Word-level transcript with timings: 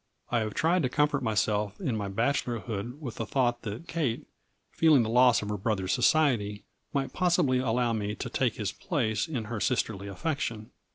I 0.31 0.39
have 0.39 0.55
tried 0.55 0.81
to 0.81 0.89
comfort 0.89 1.21
myself 1.21 1.79
in 1.79 1.95
my 1.95 2.07
bachelor 2.07 2.57
hood 2.57 2.99
with 2.99 3.17
the 3.17 3.25
thought 3.27 3.61
that 3.61 3.87
Kate, 3.87 4.25
feeling 4.71 5.03
the 5.03 5.09
loss 5.09 5.43
of 5.43 5.49
her 5.49 5.57
brother's 5.57 5.93
society, 5.93 6.63
might 6.91 7.13
possibly 7.13 7.59
allow 7.59 7.93
me 7.93 8.15
to 8.15 8.27
take 8.27 8.55
his 8.55 8.71
place 8.71 9.27
in 9.27 9.43
her 9.43 9.59
sisterly 9.59 10.07
affection. 10.07 10.71